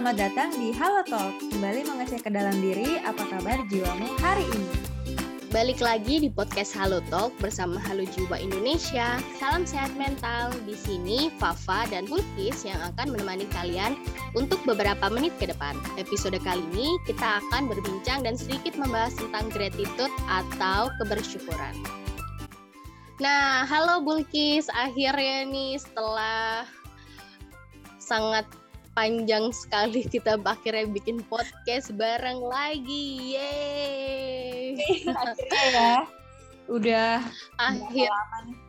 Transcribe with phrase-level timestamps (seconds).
[0.00, 1.36] selamat datang di Halo Talk.
[1.52, 4.68] Kembali mengecek ke dalam diri apa kabar jiwamu hari ini.
[5.52, 9.20] Balik lagi di podcast Halo Talk bersama Halo Jiwa Indonesia.
[9.36, 10.56] Salam sehat mental.
[10.64, 13.92] Di sini Fafa dan Bulkis yang akan menemani kalian
[14.32, 15.76] untuk beberapa menit ke depan.
[16.00, 21.76] Episode kali ini kita akan berbincang dan sedikit membahas tentang gratitude atau kebersyukuran.
[23.20, 24.64] Nah, halo Bulkis.
[24.72, 26.64] Akhirnya nih setelah
[28.00, 28.48] sangat
[28.94, 33.36] panjang sekali kita akhirnya bikin podcast bareng lagi.
[33.36, 34.78] Yeay.
[35.10, 35.94] Akhirnya ya.
[36.70, 37.18] Udah
[37.58, 38.10] akhir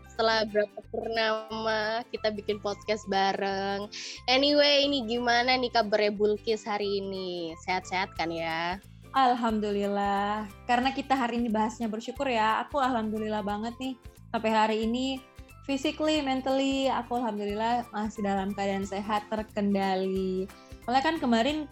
[0.09, 3.85] setelah berapa purnama kita bikin podcast bareng.
[4.25, 7.53] Anyway, ini gimana nih kabarnya Bulkis hari ini?
[7.61, 8.81] Sehat-sehat kan ya?
[9.13, 10.49] Alhamdulillah.
[10.65, 12.61] Karena kita hari ini bahasnya bersyukur ya.
[12.65, 13.93] Aku alhamdulillah banget nih
[14.31, 15.19] sampai hari ini
[15.65, 20.49] physically, mentally, aku alhamdulillah masih dalam keadaan sehat, terkendali.
[20.83, 21.69] Soalnya kan kemarin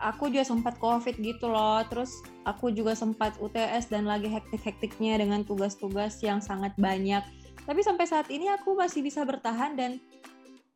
[0.00, 5.44] aku juga sempat covid gitu loh, terus aku juga sempat UTS dan lagi hektik-hektiknya dengan
[5.44, 7.24] tugas-tugas yang sangat banyak.
[7.66, 9.98] Tapi sampai saat ini aku masih bisa bertahan dan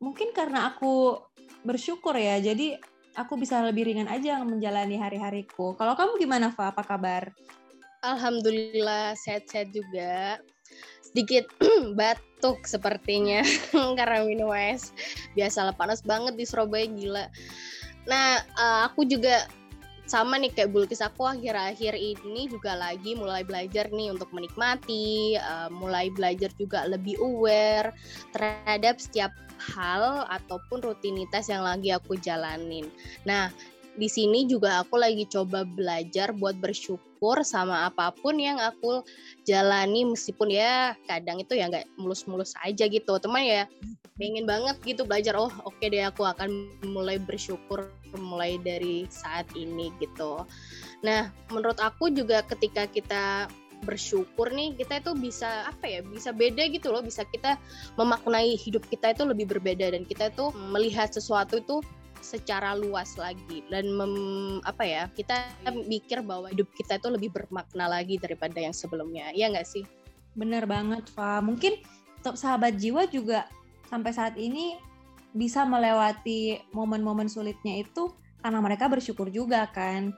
[0.01, 1.21] mungkin karena aku
[1.61, 2.81] bersyukur ya, jadi
[3.15, 5.77] aku bisa lebih ringan aja menjalani hari-hariku.
[5.77, 6.73] Kalau kamu gimana, Fa?
[6.73, 7.29] Apa kabar?
[8.01, 10.41] Alhamdulillah sehat-sehat juga
[11.11, 11.45] sedikit
[11.99, 13.43] batuk sepertinya
[13.99, 14.95] karena minum es.
[15.35, 17.25] Biasalah panas banget di Surabaya gila.
[18.07, 19.45] Nah, uh, aku juga
[20.09, 25.71] sama nih kayak Bulkis aku akhir-akhir ini juga lagi mulai belajar nih untuk menikmati, uh,
[25.71, 27.95] mulai belajar juga lebih aware
[28.35, 29.31] terhadap setiap
[29.61, 32.91] hal ataupun rutinitas yang lagi aku jalanin.
[33.23, 33.53] Nah,
[33.99, 39.03] di sini juga aku lagi coba belajar buat bersyukur sama apa pun yang aku
[39.43, 43.19] jalani meskipun ya kadang itu ya nggak mulus-mulus aja gitu.
[43.19, 43.63] Teman ya
[44.15, 49.45] pengen banget gitu belajar oh oke okay deh aku akan mulai bersyukur mulai dari saat
[49.59, 50.47] ini gitu.
[51.03, 53.51] Nah menurut aku juga ketika kita
[53.81, 57.03] bersyukur nih kita itu bisa apa ya bisa beda gitu loh.
[57.03, 57.59] Bisa kita
[57.99, 61.83] memaknai hidup kita itu lebih berbeda dan kita itu melihat sesuatu itu
[62.21, 64.13] secara luas lagi dan mem,
[64.63, 65.51] apa ya kita
[65.89, 69.33] mikir bahwa hidup kita itu lebih bermakna lagi daripada yang sebelumnya.
[69.33, 69.83] Ya nggak sih?
[70.37, 71.43] Bener banget Fa.
[71.43, 71.81] Mungkin
[72.21, 73.49] top sahabat jiwa juga
[73.89, 74.77] sampai saat ini
[75.35, 80.15] bisa melewati momen-momen sulitnya itu karena mereka bersyukur juga kan.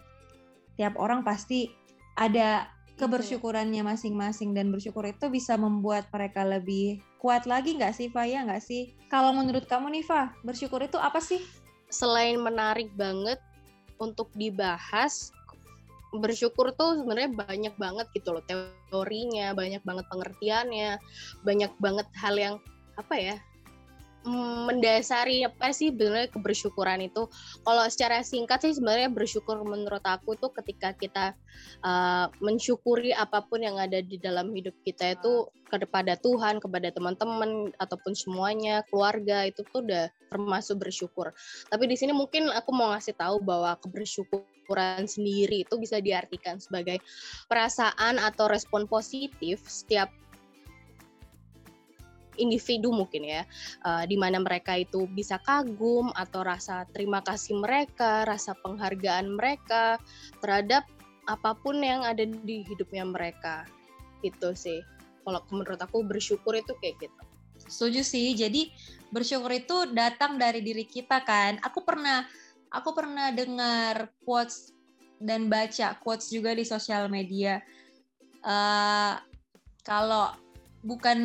[0.78, 1.69] Tiap orang pasti
[2.13, 8.28] ada kebersyukurannya masing-masing dan bersyukur itu bisa membuat mereka lebih kuat lagi nggak sih Fa?
[8.28, 8.94] Ya nggak sih?
[9.09, 11.42] Kalau menurut kamu nih Fa bersyukur itu apa sih
[11.94, 13.38] selain menarik banget
[14.02, 15.30] untuk dibahas
[16.14, 18.44] bersyukur tuh sebenarnya banyak banget gitu loh
[18.90, 21.02] teorinya banyak banget pengertiannya
[21.42, 22.56] banyak banget hal yang
[22.98, 23.36] apa ya
[24.23, 27.28] mendasari apa sih sebenarnya kebersyukuran itu?
[27.63, 31.35] Kalau secara singkat sih sebenarnya bersyukur menurut aku tuh ketika kita
[31.84, 37.73] uh, mensyukuri apa pun yang ada di dalam hidup kita itu kepada Tuhan kepada teman-teman
[37.81, 41.33] ataupun semuanya keluarga itu tuh udah termasuk bersyukur.
[41.69, 47.01] Tapi di sini mungkin aku mau ngasih tahu bahwa kebersyukuran sendiri itu bisa diartikan sebagai
[47.50, 50.13] perasaan atau respon positif setiap
[52.38, 53.41] individu mungkin ya,
[53.85, 59.97] uh, di mana mereka itu bisa kagum atau rasa terima kasih mereka, rasa penghargaan mereka
[60.41, 60.85] terhadap
[61.27, 63.63] apa pun yang ada di hidupnya mereka.
[64.23, 64.83] Itu sih.
[65.23, 67.23] Kalau menurut aku bersyukur itu kayak gitu.
[67.63, 68.35] Setuju sih.
[68.35, 68.71] Jadi
[69.13, 71.59] bersyukur itu datang dari diri kita kan.
[71.63, 72.27] Aku pernah
[72.73, 74.75] aku pernah dengar quotes
[75.23, 77.63] dan baca quotes juga di sosial media.
[78.44, 79.15] Uh,
[79.88, 80.35] kalau
[80.83, 81.19] bukan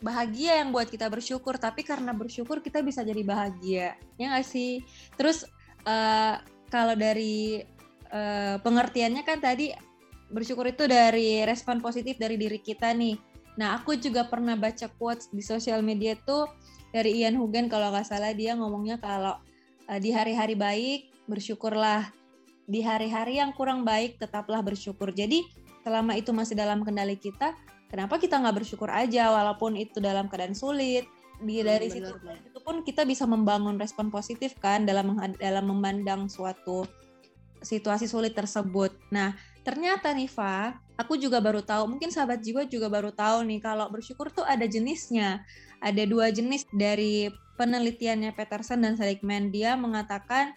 [0.00, 3.94] bahagia yang buat kita bersyukur, tapi karena bersyukur kita bisa jadi bahagia.
[4.16, 4.80] Ya nggak sih?
[5.20, 5.44] Terus
[5.84, 6.40] uh,
[6.72, 7.60] kalau dari
[8.08, 9.70] uh, pengertiannya kan tadi
[10.32, 13.14] bersyukur itu dari respon positif dari diri kita nih.
[13.56, 16.48] Nah, aku juga pernah baca quotes di sosial media tuh
[16.92, 19.36] dari Ian Hugen kalau nggak salah dia ngomongnya kalau
[19.92, 22.08] uh, di hari-hari baik bersyukurlah,
[22.64, 25.12] di hari-hari yang kurang baik tetaplah bersyukur.
[25.12, 25.44] Jadi
[25.84, 27.54] selama itu masih dalam kendali kita,
[27.86, 31.06] kenapa kita nggak bersyukur aja walaupun itu dalam keadaan sulit
[31.36, 36.32] di hmm, dari situ itu pun kita bisa membangun respon positif kan dalam dalam memandang
[36.32, 36.88] suatu
[37.66, 38.94] situasi sulit tersebut.
[39.10, 39.34] Nah,
[39.66, 43.90] ternyata nih Fa, aku juga baru tahu, mungkin sahabat jiwa juga baru tahu nih kalau
[43.90, 45.44] bersyukur tuh ada jenisnya.
[45.82, 47.28] Ada dua jenis dari
[47.60, 49.52] penelitiannya Peterson dan Seligman.
[49.52, 50.56] Dia mengatakan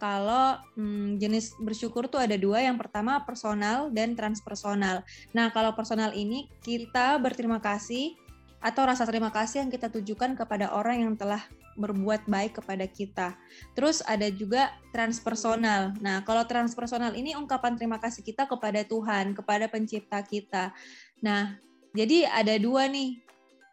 [0.00, 2.64] kalau hmm, jenis bersyukur tuh ada dua.
[2.64, 5.04] Yang pertama personal dan transpersonal.
[5.36, 8.16] Nah, kalau personal ini kita berterima kasih
[8.64, 11.44] atau rasa terima kasih yang kita tujukan kepada orang yang telah
[11.76, 13.28] berbuat baik kepada kita.
[13.76, 15.96] Terus ada juga transpersonal.
[16.00, 20.72] Nah, kalau transpersonal ini ungkapan terima kasih kita kepada Tuhan, kepada pencipta kita.
[21.20, 21.56] Nah,
[21.92, 23.20] jadi ada dua nih,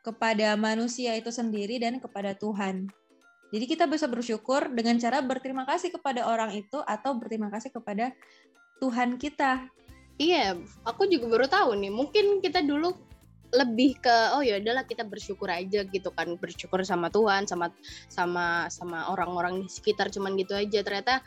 [0.08, 2.88] kepada manusia itu sendiri dan kepada Tuhan.
[3.48, 8.12] Jadi kita bisa bersyukur dengan cara berterima kasih kepada orang itu atau berterima kasih kepada
[8.84, 9.72] Tuhan kita.
[10.18, 11.94] Iya, aku juga baru tahu nih.
[11.94, 12.92] Mungkin kita dulu
[13.56, 17.72] lebih ke oh ya udahlah kita bersyukur aja gitu kan bersyukur sama Tuhan sama
[18.12, 21.24] sama sama orang-orang di sekitar cuman gitu aja ternyata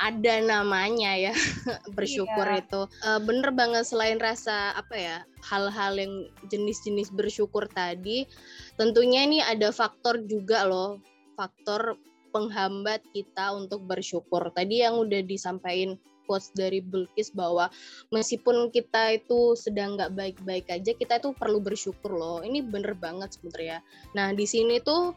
[0.00, 1.34] ada namanya ya
[1.96, 2.66] bersyukur iya.
[2.66, 5.16] itu uh, bener banget selain rasa apa ya
[5.46, 8.26] hal-hal yang jenis-jenis bersyukur tadi
[8.74, 10.98] tentunya ini ada faktor juga loh
[11.34, 11.96] faktor
[12.32, 14.48] penghambat kita untuk bersyukur.
[14.56, 17.68] Tadi yang udah disampaikan quotes dari Bilkis bahwa
[18.14, 22.40] meskipun kita itu sedang nggak baik-baik aja kita itu perlu bersyukur loh.
[22.40, 23.84] Ini bener banget sebenarnya.
[24.16, 25.12] Nah di sini tuh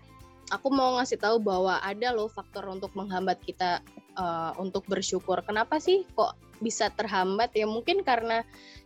[0.51, 3.79] aku mau ngasih tahu bahwa ada loh faktor untuk menghambat kita
[4.19, 5.39] uh, untuk bersyukur.
[5.45, 7.53] Kenapa sih kok bisa terhambat?
[7.55, 8.43] Ya mungkin karena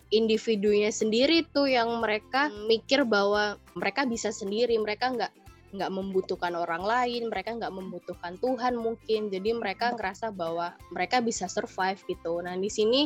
[0.09, 5.33] individunya sendiri tuh yang mereka mikir bahwa mereka bisa sendiri mereka nggak
[5.69, 9.29] nggak membutuhkan orang lain, mereka nggak membutuhkan Tuhan mungkin.
[9.29, 12.41] Jadi mereka ngerasa bahwa mereka bisa survive gitu.
[12.41, 13.05] Nah di sini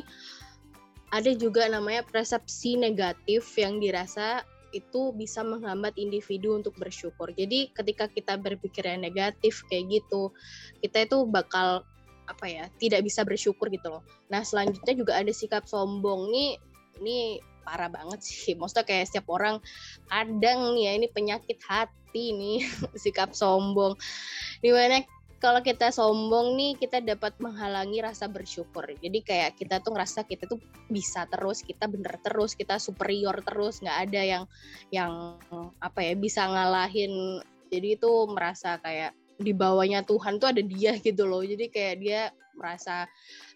[1.13, 4.42] ada juga namanya persepsi negatif yang dirasa
[4.74, 7.30] itu bisa menghambat individu untuk bersyukur.
[7.30, 10.33] Jadi ketika kita berpikir yang negatif kayak gitu,
[10.81, 11.86] kita itu bakal
[12.25, 14.04] apa ya tidak bisa bersyukur gitu loh.
[14.33, 16.57] Nah selanjutnya juga ada sikap sombong nih,
[17.04, 17.18] ini
[17.62, 18.57] parah banget sih.
[18.57, 19.62] Maksudnya kayak setiap orang
[20.10, 22.62] kadang ya ini penyakit hati hati nih
[23.01, 23.98] sikap sombong.
[24.62, 25.01] Di mana
[25.42, 28.86] kalau kita sombong nih kita dapat menghalangi rasa bersyukur.
[29.01, 30.62] Jadi kayak kita tuh ngerasa kita tuh
[30.94, 33.81] bisa terus kita bener terus kita superior terus.
[33.81, 34.44] Nggak ada yang
[34.94, 35.42] yang
[35.81, 37.42] apa ya bisa ngalahin.
[37.74, 41.42] Jadi itu merasa kayak di bawahnya Tuhan tuh ada dia gitu loh.
[41.42, 42.21] Jadi kayak dia
[42.54, 43.10] merasa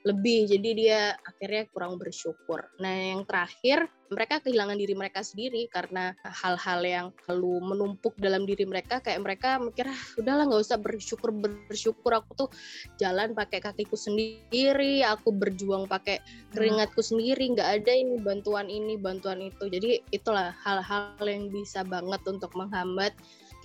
[0.08, 0.48] lebih.
[0.48, 2.64] Jadi dia akhirnya kurang bersyukur.
[2.80, 8.64] Nah yang terakhir mereka kehilangan diri mereka sendiri karena hal-hal yang lalu menumpuk dalam diri
[8.64, 9.04] mereka.
[9.04, 12.16] Kayak mereka mikir ah udahlah nggak usah bersyukur bersyukur.
[12.16, 12.50] Aku tuh
[12.96, 16.24] jalan pakai kakiku sendiri aku berjuang pakai
[16.56, 17.52] keringatku sendiri.
[17.52, 19.68] Nggak ada ini bantuan ini bantuan itu.
[19.68, 23.12] Jadi itulah hal-hal yang bisa banget untuk menghambat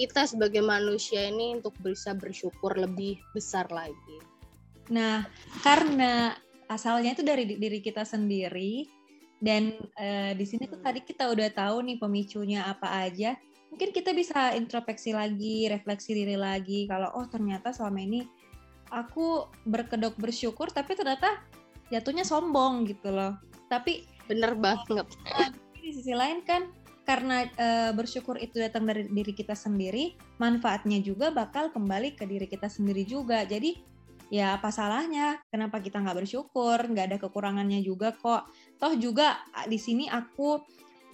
[0.01, 4.32] kita sebagai manusia ini untuk bisa bersyukur lebih besar lagi.
[4.91, 5.23] Nah,
[5.63, 6.35] karena
[6.67, 8.89] asalnya itu dari diri kita sendiri
[9.43, 13.37] dan uh, di sini tuh tadi kita udah tahu nih pemicunya apa aja.
[13.75, 18.21] Mungkin kita bisa introspeksi lagi, refleksi diri lagi kalau oh ternyata selama ini
[18.93, 21.41] aku berkedok bersyukur tapi ternyata
[21.89, 23.37] jatuhnya sombong gitu loh.
[23.73, 25.09] Tapi bener banget.
[25.73, 26.69] Di sisi lain kan
[27.03, 32.47] karena e, bersyukur itu datang dari diri kita sendiri, manfaatnya juga bakal kembali ke diri
[32.47, 33.43] kita sendiri juga.
[33.43, 33.92] Jadi
[34.33, 35.45] ya apa salahnya?
[35.53, 36.81] Kenapa kita nggak bersyukur?
[36.89, 38.49] Nggak ada kekurangannya juga kok.
[38.81, 40.57] Toh juga di sini aku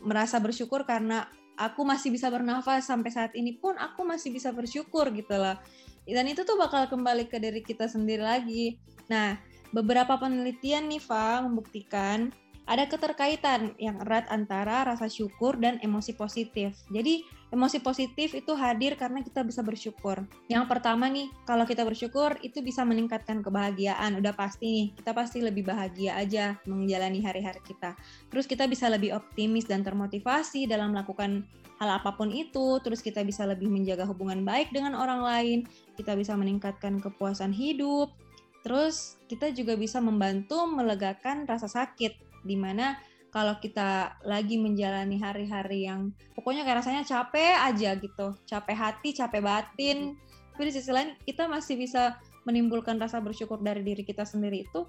[0.06, 1.26] merasa bersyukur karena
[1.58, 5.58] aku masih bisa bernafas sampai saat ini pun aku masih bisa bersyukur gitu loh.
[6.06, 8.78] Dan itu tuh bakal kembali ke diri kita sendiri lagi.
[9.10, 9.36] Nah,
[9.74, 12.32] beberapa penelitian nih, Fa, membuktikan
[12.68, 16.76] ada keterkaitan yang erat antara rasa syukur dan emosi positif.
[16.92, 20.20] Jadi, emosi positif itu hadir karena kita bisa bersyukur.
[20.52, 24.20] Yang pertama nih, kalau kita bersyukur itu bisa meningkatkan kebahagiaan.
[24.20, 27.96] Udah pasti nih, kita pasti lebih bahagia aja menjalani hari-hari kita.
[28.28, 31.48] Terus kita bisa lebih optimis dan termotivasi dalam melakukan
[31.80, 32.76] hal apa pun itu.
[32.84, 35.58] Terus kita bisa lebih menjaga hubungan baik dengan orang lain.
[35.96, 38.12] Kita bisa meningkatkan kepuasan hidup.
[38.60, 45.84] Terus kita juga bisa membantu melegakan rasa sakit di mana kalau kita lagi menjalani hari-hari
[45.84, 50.16] yang pokoknya kayak rasanya capek aja gitu, capek hati, capek batin,
[50.52, 52.16] tapi di sisi lain kita masih bisa
[52.48, 54.88] menimbulkan rasa bersyukur dari diri kita sendiri itu,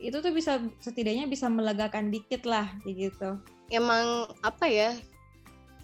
[0.00, 3.36] itu tuh bisa setidaknya bisa melegakan dikit lah gitu.
[3.68, 4.96] Emang apa ya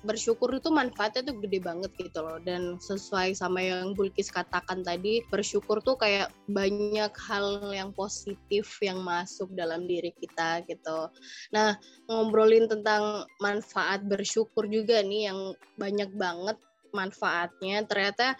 [0.03, 2.39] bersyukur itu manfaatnya tuh gede banget gitu loh.
[2.43, 9.01] Dan sesuai sama yang Bulkis katakan tadi bersyukur tuh kayak banyak hal yang positif yang
[9.03, 11.09] masuk dalam diri kita gitu.
[11.55, 11.79] Nah
[12.11, 15.39] ngobrolin tentang manfaat bersyukur juga nih yang
[15.79, 16.59] banyak banget
[16.93, 17.83] manfaatnya.
[17.89, 18.37] Ternyata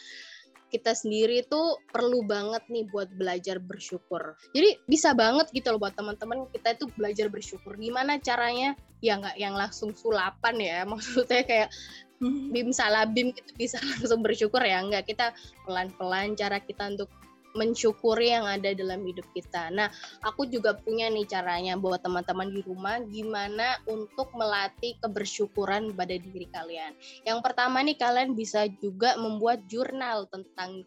[0.73, 1.61] kita sendiri itu
[1.93, 4.33] perlu banget nih buat belajar bersyukur.
[4.57, 7.77] Jadi bisa banget gitu loh buat teman-teman kita itu belajar bersyukur.
[7.77, 8.73] Gimana caranya?
[9.05, 10.79] Ya nggak yang langsung sulapan ya.
[10.91, 11.69] Maksudnya kayak
[12.25, 12.57] hmm.
[12.57, 14.81] bim salabim gitu bisa langsung bersyukur ya.
[14.81, 15.37] Nggak kita
[15.69, 17.13] pelan-pelan cara kita untuk
[17.53, 19.69] mensyukuri yang ada dalam hidup kita.
[19.73, 19.89] Nah,
[20.25, 26.49] aku juga punya nih caranya buat teman-teman di rumah gimana untuk melatih kebersyukuran pada diri
[26.49, 26.93] kalian.
[27.25, 30.85] Yang pertama nih kalian bisa juga membuat jurnal tentang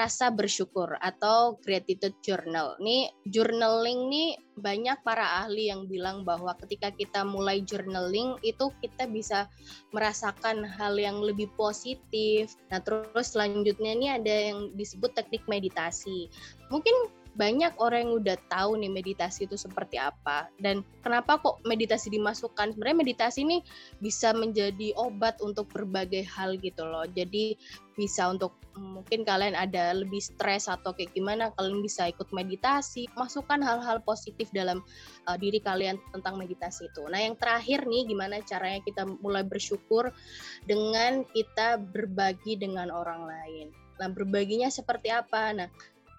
[0.00, 2.80] rasa bersyukur atau gratitude journal.
[2.80, 9.04] Nih journaling nih banyak para ahli yang bilang bahwa ketika kita mulai journaling itu kita
[9.04, 9.44] bisa
[9.92, 12.56] merasakan hal yang lebih positif.
[12.72, 16.32] Nah, terus selanjutnya nih ada yang disebut teknik meditasi.
[16.72, 20.50] Mungkin banyak orang yang udah tahu nih meditasi itu seperti apa.
[20.58, 22.74] Dan kenapa kok meditasi dimasukkan?
[22.74, 23.62] Sebenarnya meditasi ini
[24.02, 27.06] bisa menjadi obat untuk berbagai hal gitu loh.
[27.06, 27.54] Jadi
[27.94, 33.06] bisa untuk mungkin kalian ada lebih stres atau kayak gimana kalian bisa ikut meditasi.
[33.14, 34.82] Masukkan hal-hal positif dalam
[35.30, 37.06] uh, diri kalian tentang meditasi itu.
[37.06, 40.10] Nah yang terakhir nih gimana caranya kita mulai bersyukur
[40.66, 43.68] dengan kita berbagi dengan orang lain?
[44.00, 45.52] Nah berbaginya seperti apa?
[45.52, 45.68] Nah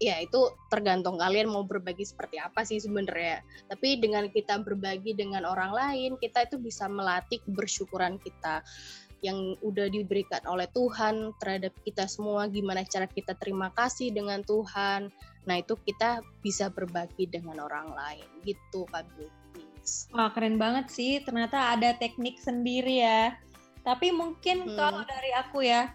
[0.02, 3.46] ya itu tergantung kalian mau berbagi seperti apa sih sebenarnya.
[3.70, 8.66] Tapi dengan kita berbagi dengan orang lain, kita itu bisa melatih bersyukuran kita
[9.22, 15.14] yang udah diberikan oleh Tuhan terhadap kita semua, gimana cara kita terima kasih dengan Tuhan.
[15.46, 20.10] Nah, itu kita bisa berbagi dengan orang lain gitu, Kak Beauties.
[20.18, 21.22] Wah, keren banget sih.
[21.22, 23.38] Ternyata ada teknik sendiri ya.
[23.86, 24.78] Tapi mungkin hmm.
[24.78, 25.94] kalau dari aku ya,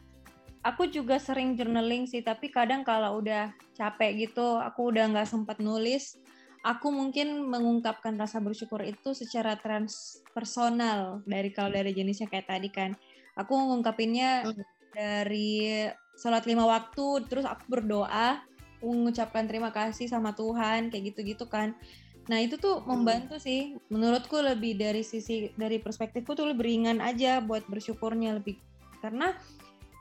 [0.66, 5.62] aku juga sering journaling sih tapi kadang kalau udah capek gitu aku udah nggak sempat
[5.62, 6.18] nulis
[6.66, 12.98] aku mungkin mengungkapkan rasa bersyukur itu secara transpersonal dari kalau dari jenisnya kayak tadi kan
[13.38, 14.66] aku mengungkapinnya hmm.
[14.90, 15.86] dari
[16.18, 18.42] sholat lima waktu terus aku berdoa
[18.82, 21.78] mengucapkan terima kasih sama Tuhan kayak gitu-gitu kan
[22.26, 22.86] Nah itu tuh hmm.
[22.90, 23.78] membantu sih.
[23.86, 28.58] Menurutku lebih dari sisi dari perspektifku tuh lebih ringan aja buat bersyukurnya lebih
[28.98, 29.38] karena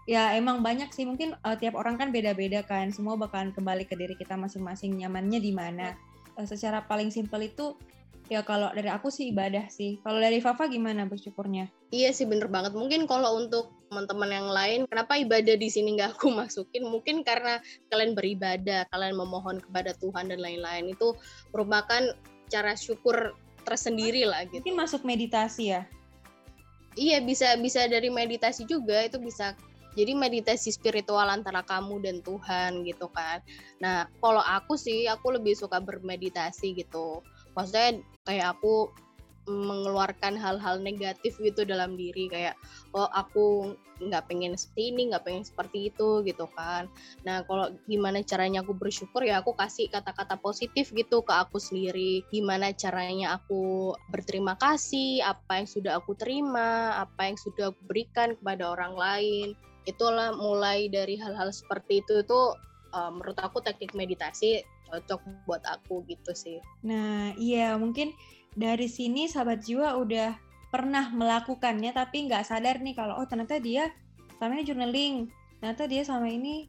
[0.06, 1.04] ya emang banyak sih.
[1.06, 2.94] Mungkin uh, tiap orang kan beda-beda kan.
[2.94, 5.98] Semua bakalan kembali ke diri kita masing-masing nyamannya di mana.
[6.38, 7.76] Uh, secara paling simpel itu
[8.26, 10.02] ya kalau dari aku sih ibadah sih.
[10.02, 11.70] Kalau dari Fafa gimana bersyukurnya?
[11.94, 12.74] Iya sih bener banget.
[12.74, 16.86] Mungkin kalau untuk teman-teman yang lain kenapa ibadah di sini nggak aku masukin?
[16.86, 20.94] Mungkin karena kalian beribadah kalian memohon kepada Tuhan dan lain-lain.
[20.94, 21.18] Itu
[21.54, 22.14] merupakan
[22.50, 23.34] cara syukur
[23.66, 24.62] tersendiri lah gitu.
[24.62, 25.84] Mungkin masuk meditasi ya?
[26.96, 29.04] Iya bisa bisa dari meditasi juga.
[29.04, 29.58] Itu bisa
[29.96, 33.40] jadi meditasi spiritual antara kamu dan Tuhan gitu kan.
[33.80, 37.24] Nah kalau aku sih aku lebih suka bermeditasi gitu.
[37.56, 38.92] Maksudnya kayak aku
[39.46, 42.28] mengeluarkan hal-hal negatif gitu dalam diri.
[42.28, 42.58] Kayak
[42.98, 46.92] oh aku nggak pengen seperti ini nggak pengen seperti itu gitu kan.
[47.24, 52.26] Nah kalau gimana caranya aku bersyukur ya aku kasih kata-kata positif gitu ke aku sendiri.
[52.34, 58.36] Gimana caranya aku berterima kasih apa yang sudah aku terima apa yang sudah aku berikan
[58.36, 62.40] kepada orang lain itulah mulai dari hal-hal seperti itu itu
[62.94, 66.62] uh, menurut aku teknik meditasi cocok buat aku gitu sih.
[66.86, 68.14] Nah iya mungkin
[68.54, 70.38] dari sini sahabat jiwa udah
[70.70, 73.92] pernah melakukannya tapi nggak sadar nih kalau oh ternyata dia
[74.36, 75.16] sama ini journaling,
[75.64, 76.68] ternyata dia sama ini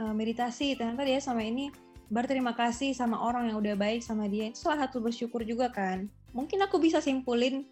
[0.00, 1.68] uh, meditasi, ternyata dia sama ini
[2.12, 4.48] berterima kasih sama orang yang udah baik sama dia.
[4.48, 6.08] Itu salah satu bersyukur juga kan.
[6.32, 7.68] Mungkin aku bisa simpulin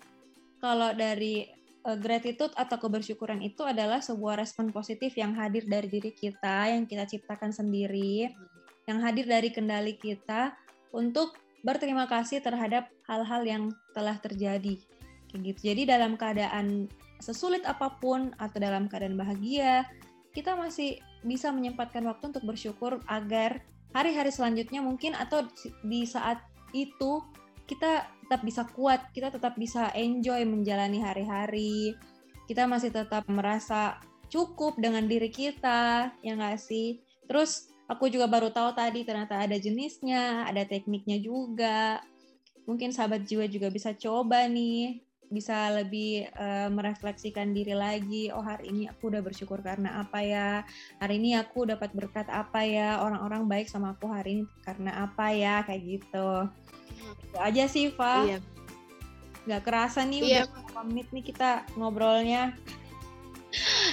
[0.60, 1.48] kalau dari
[1.86, 6.84] uh, gratitude atau kebersyukuran itu adalah sebuah respon positif yang hadir dari diri kita, yang
[6.84, 8.30] kita ciptakan sendiri,
[8.88, 10.56] yang hadir dari kendali kita
[10.90, 14.80] untuk berterima kasih terhadap hal-hal yang telah terjadi.
[15.30, 15.60] Gitu.
[15.62, 16.90] Jadi dalam keadaan
[17.22, 19.86] sesulit apa pun atau dalam keadaan bahagia,
[20.32, 23.60] kita masih bisa menyempatkan waktu untuk bersyukur agar
[23.92, 25.44] hari-hari selanjutnya mungkin atau
[25.84, 26.40] di saat
[26.72, 27.20] itu
[27.66, 31.98] kita tetap bisa kuat, kita tetap bisa enjoy menjalani hari-hari,
[32.46, 33.98] kita masih tetap merasa
[34.30, 37.02] cukup dengan diri kita, ya nggak sih?
[37.26, 41.98] Terus aku juga baru tahu tadi ternyata ada jenisnya, ada tekniknya juga.
[42.70, 48.30] Mungkin sahabat jiwa juga bisa coba nih, bisa lebih uh, merefleksikan diri lagi.
[48.30, 50.62] Oh hari ini aku udah bersyukur karena apa ya?
[51.02, 53.02] Hari ini aku dapat berkat apa ya?
[53.02, 55.66] Orang-orang baik sama aku hari ini karena apa ya?
[55.66, 56.30] Kayak gitu.
[57.00, 58.26] Itu aja sih, Fa.
[58.26, 58.38] Iya.
[59.48, 60.42] Gak kerasa nih iya.
[60.46, 62.54] udah menit nih kita ngobrolnya.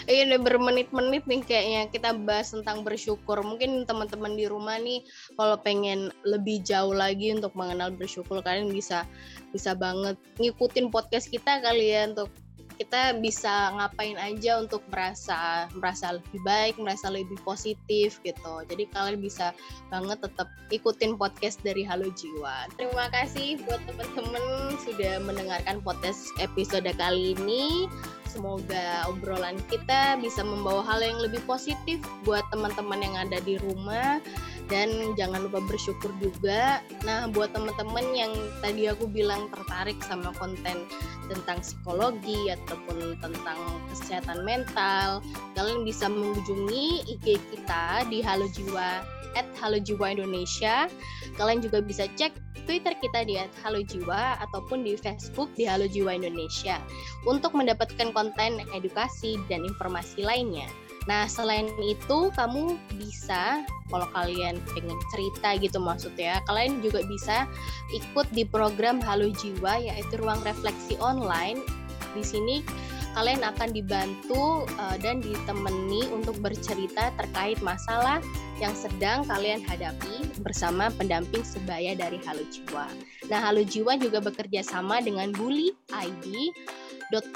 [0.05, 3.41] Iya udah bermenit-menit nih kayaknya kita bahas tentang bersyukur.
[3.41, 5.01] Mungkin teman-teman di rumah nih
[5.33, 9.03] kalau pengen lebih jauh lagi untuk mengenal bersyukur kalian bisa
[9.51, 12.29] bisa banget ngikutin podcast kita kali ya untuk
[12.77, 18.53] kita bisa ngapain aja untuk merasa merasa lebih baik, merasa lebih positif gitu.
[18.69, 19.51] Jadi kalian bisa
[19.89, 22.69] banget tetap ikutin podcast dari Halo Jiwa.
[22.77, 27.89] Terima kasih buat teman-teman sudah mendengarkan podcast episode kali ini.
[28.29, 34.21] Semoga obrolan kita bisa membawa hal yang lebih positif buat teman-teman yang ada di rumah
[34.67, 36.83] dan jangan lupa bersyukur juga.
[37.07, 40.87] Nah, buat teman-teman yang tadi aku bilang tertarik sama konten
[41.27, 43.59] tentang psikologi ataupun tentang
[43.91, 45.23] kesehatan mental,
[45.55, 49.03] kalian bisa mengunjungi IG kita di Halo Jiwa
[49.35, 50.91] at Halo Jiwa Indonesia.
[51.35, 52.35] Kalian juga bisa cek
[52.67, 56.83] Twitter kita di Halo Jiwa ataupun di Facebook di Halo Jiwa Indonesia
[57.23, 60.67] untuk mendapatkan konten edukasi dan informasi lainnya.
[61.07, 67.47] Nah, selain itu kamu bisa kalau kalian pengen cerita gitu maksudnya, kalian juga bisa
[67.95, 71.63] ikut di program Halo Jiwa yaitu ruang refleksi online.
[72.11, 72.59] Di sini
[73.15, 78.21] kalian akan dibantu uh, dan ditemani untuk bercerita terkait masalah
[78.59, 82.91] yang sedang kalian hadapi bersama pendamping sebaya dari Halo Jiwa.
[83.31, 86.51] Nah, Halo Jiwa juga bekerja sama dengan Bully ID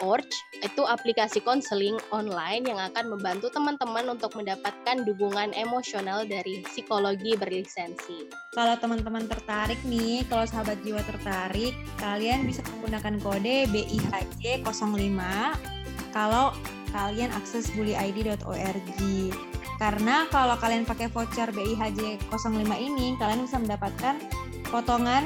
[0.03, 0.27] Org
[0.59, 8.27] itu aplikasi konseling online yang akan membantu teman-teman untuk mendapatkan dukungan emosional dari psikologi berlisensi.
[8.51, 16.51] Kalau teman-teman tertarik nih, kalau sahabat jiwa tertarik, kalian bisa menggunakan kode BIHJ 05 kalau
[16.91, 18.99] kalian akses bullyid.org.
[19.79, 24.19] Karena kalau kalian pakai voucher BIHJ 05 ini, kalian bisa mendapatkan
[24.69, 25.25] potongan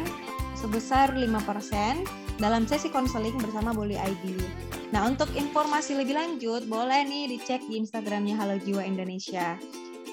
[0.56, 4.36] sebesar 5% dalam sesi konseling bersama Bully ID.
[4.92, 9.60] Nah, untuk informasi lebih lanjut, boleh nih dicek di Instagramnya Halo Jiwa Indonesia.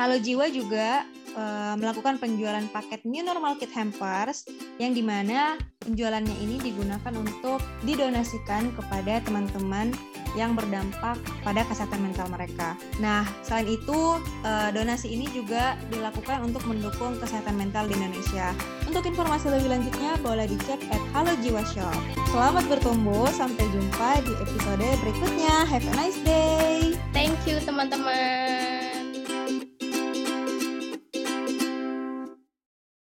[0.00, 4.45] Halo Jiwa juga uh, melakukan penjualan paket New Normal Kit Hampers
[4.77, 9.91] yang di mana penjualannya ini digunakan untuk didonasikan kepada teman-teman
[10.33, 12.73] yang berdampak pada kesehatan mental mereka.
[13.05, 18.57] Nah, selain itu, uh, donasi ini juga dilakukan untuk mendukung kesehatan mental di Indonesia.
[18.89, 22.01] Untuk informasi lebih lanjutnya, boleh dicek at Halo Jiwa Shop.
[22.33, 25.69] Selamat bertumbuh, sampai jumpa di episode berikutnya.
[25.69, 26.97] Have a nice day!
[27.12, 28.72] Thank you teman-teman!